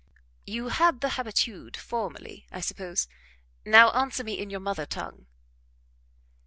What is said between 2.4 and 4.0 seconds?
I suppose? Now